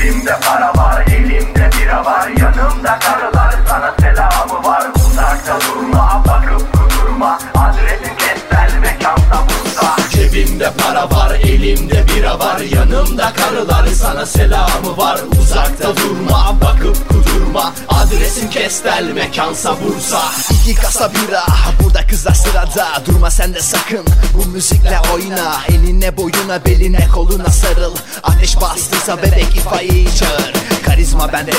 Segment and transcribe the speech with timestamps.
[0.00, 2.28] Cebimde para var elimde bira var.
[2.28, 4.86] Yanımda karılar sana selamı var.
[4.96, 6.19] Uzakta durma
[10.60, 12.60] Cebimde para var elimde bira var.
[12.60, 15.20] Yanımda karılar sana selamı var.
[15.40, 17.74] Uzakta durma bakıp kudurma.
[17.88, 21.46] Adresim Kestel mekansa Bursa İki kasa bira
[21.82, 22.86] burada kızlar sırada.
[23.06, 25.60] Durma sen de sakın bu müzikle oyna.
[25.68, 27.94] Eline boyuna beline koluna sarıl.
[28.22, 30.59] Ateş bastıysa bebek ifaiyi çağır
[31.00, 31.52] Karizma bende.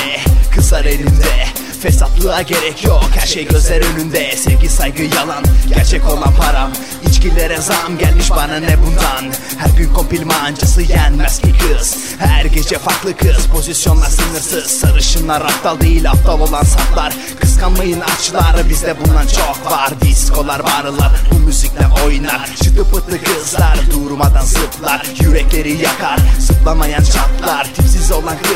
[0.54, 1.46] Kızlar elimde.
[1.82, 3.04] Fesatlığa gerek yok.
[3.18, 4.36] Her şey gözler önünde.
[4.36, 5.44] Sevgi saygı yalan.
[5.68, 6.70] Gerçek olan param.
[7.08, 9.34] İçkilere zam gelmiş bana ne bundan?
[9.58, 11.96] Her gün kompilmancısı yenmez ki kız.
[12.18, 13.46] Her gece farklı kız.
[13.46, 14.80] Pozisyonlar sınırsız.
[14.80, 17.12] Sarışınlar aptal değil aptal olan saplar.
[17.40, 19.90] Kıskanmayın açlar bizde bundan çok var.
[20.00, 21.12] Diskolar barlar.
[21.32, 22.50] Bu müzikle oynar.
[22.62, 25.06] Çıtı pıtı kızlar durmadan zıplar.
[25.20, 26.18] Yürekleri yakar.
[26.38, 27.66] Zıplamayan çatlar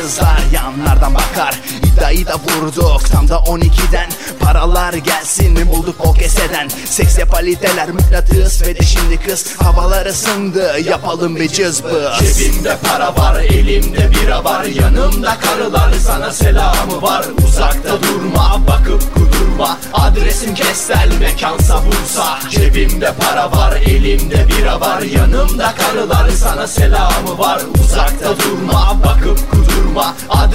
[0.07, 1.59] kızlar yanlardan bakar.
[1.83, 6.67] İddiayı da vurduk tam da 12'den Paralar gelsin bulduk o keseden.
[6.85, 9.55] Seks yapaliteler mıknatıs ve de şimdi kız.
[9.57, 14.63] Havalar ısındı yapalım bir cızbız Cebimde para var elimde bira var.
[14.63, 17.25] Yanımda karılar sana selamı var.
[17.47, 19.77] Uzakta durma bakıp kudurma.
[19.93, 22.39] Adresim Kestel mekansa Bursa.
[22.49, 25.01] Cebimde para var elimde bira var.
[25.01, 27.61] Yanımda karılar sana selamı var.
[27.83, 29.46] Uzakta durma bakıp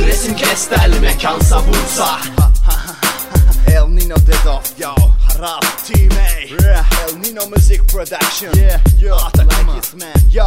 [0.02, 2.18] Adresim Kestel mekansa Bursa
[3.66, 4.94] El Nino Dedo Yo.
[5.28, 6.84] Harap Team A yeah.
[7.08, 8.52] El Nino Music Production.
[8.54, 8.80] Yeah.
[9.00, 9.74] Yo Atakama
[10.32, 10.46] Yo.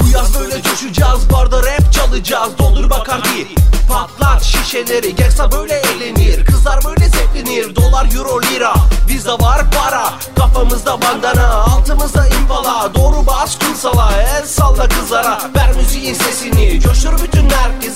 [0.00, 2.58] Bu yaz böyle coşacağız barda rap çalacağız.
[2.58, 3.48] Doldur bakardi
[3.88, 6.44] patlat şişeleri Gangsta böyle eğlenir.
[6.44, 7.76] Kızlar böyle zevklenir.
[7.76, 8.74] Dolar euro lira.
[9.08, 10.12] Bizde var para.
[10.38, 14.12] Kafamızda bandana altımızda impala Doğru bas kumsala.
[14.12, 15.40] El salla kızlara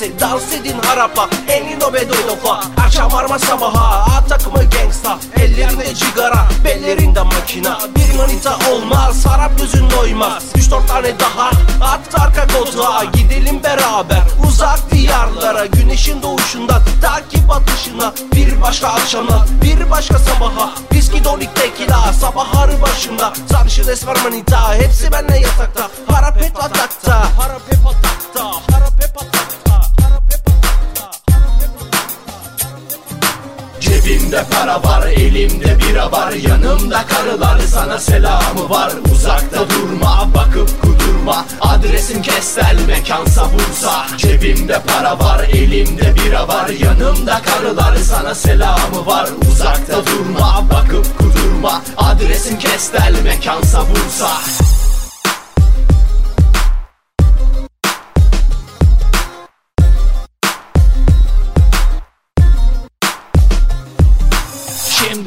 [0.03, 5.19] herkesi Dans edin harapa elin o bedoydofa Akşam varma sabaha at takımı gangsta?
[5.37, 7.79] Ellerinde cigara bellerinde makina.
[7.97, 10.43] Bir manita olmaz harap gözün doymaz.
[10.55, 13.05] Üç dört tane daha at arka koltuğa.
[13.05, 15.67] Gidelim beraber uzak diyarlara.
[15.67, 18.13] Güneşin doğuşundan takip atışına.
[18.35, 20.71] Bir başka akşama bir başka sabaha.
[20.93, 25.89] Viski dolik tekila sabahları başımda Sarışın esmer manita hepsi benle yatakta.
[26.15, 27.19] Harap hep atakta.
[27.39, 28.22] Harap hep atakta
[34.63, 36.33] Para var elimde bira var.
[36.33, 38.93] Yanımda karılar sana selamı var.
[39.13, 41.45] Uzakta durma bakıp kudurma.
[41.61, 46.69] Adresim Kestel mekansa Bursa Cebimde para var elimde bira var.
[46.69, 49.29] Yanımda karılar sana selamı var.
[49.51, 51.83] Uzakta durma bakıp kudurma.
[51.97, 54.31] Adresim Kestel mekansa Bursa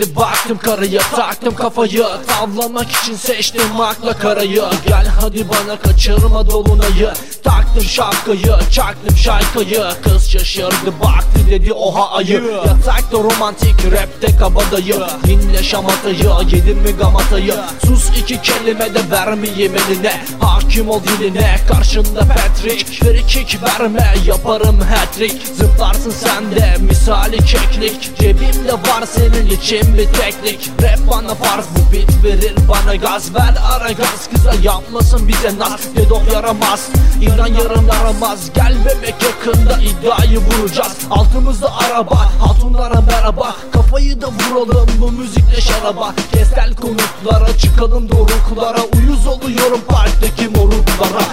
[0.06, 2.06] Şimdi baktım karıya taktım kafayı.
[2.28, 4.64] Tavlamak için seçtim akla karayı.
[4.88, 7.14] Gel hadi bana kaçırma dolunayı.
[7.44, 9.84] Taktım şapkayı çaktım şarkıyı.
[10.04, 12.44] Kız şaşırdı baktı dedi oha ayı.
[12.66, 14.96] Yatakta romantik rapte kabadayı.
[15.24, 17.56] Dinle şamatayı yedin mi gamatayı?
[17.86, 20.22] Sus iki kelime de vermeyeyim eline.
[20.42, 22.86] Hakim ol diline karşında Patrick.
[22.86, 25.36] Free kick verme yaparım hat-trick.
[25.56, 28.18] Zıplarsın sen de misali keklik.
[28.20, 30.72] Cebimde var senin için bir teknik.
[30.82, 33.36] Rap bana farz bu beat verir bana gaz.
[33.36, 35.96] Ver ara gaz kıza yapmasın bize naz.
[35.96, 36.90] Dedok yaramaz.
[37.22, 38.54] İran yarım yaramaz.
[38.56, 40.98] Gel bebek yakında iddiayı vuracağız.
[41.12, 43.56] Altımızda araba hatunlara merhaba.
[43.74, 46.14] Kafayı da vuralım bu müzikle şaraba.
[46.34, 48.82] Kestel konuklara çıkalım doruklara.
[48.98, 51.26] Uyuz oluyorum parktaki moruklara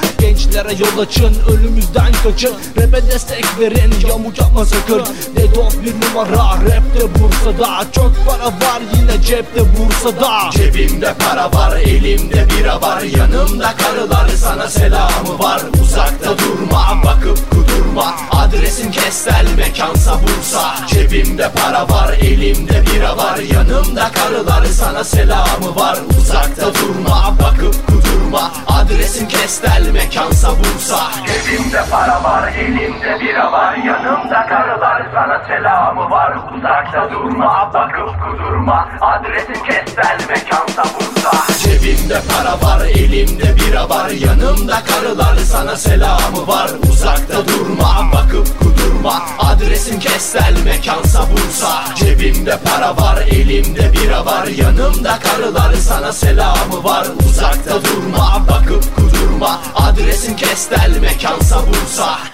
[0.53, 2.55] Gençlere yol açın ölümüzden kaçın.
[2.77, 5.03] Rap'e destek verin yamuk yapma sakın.
[5.37, 7.85] Dedok bir numara rapte Bursa'da.
[7.93, 10.51] Çok para var yine cepte Bursa'da.
[10.51, 13.03] Cebimde para var elimde bira var.
[13.03, 15.63] Yanımda karılar sana selamı var.
[15.83, 18.15] Uzakta durma bakıp kudurma.
[18.31, 20.87] Adresim Kestel mekansa Bursa.
[20.89, 23.39] Cebimde para var elimde bira var.
[23.39, 25.99] Yanımda karılar sana selamı var.
[26.19, 28.53] Uzakta durma bakıp kudurma.
[28.67, 36.37] Adresim Kestel mekansa Bursa Cebimde para var elimde bira var Yanımda karılar sana selamı var.
[36.57, 44.83] Uzakta durma bakıp kudurma Adresim Kestel mekansa Bursa Cebimde para var elimde bira var Yanımda
[44.85, 46.71] karılar sana selamı var.
[46.91, 55.19] Uzakta durma bakıp kudurma Adresim Kestel mekansa Bursa Cebimde para var elimde bira var Yanımda
[55.19, 57.07] karılar sana selamı var.
[57.29, 62.33] Uzakta durma bakıp kudurma Adresim Kestel mekansa Bursa